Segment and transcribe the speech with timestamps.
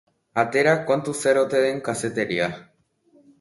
[0.43, 2.49] Atera kontu zer ote den kazetaria.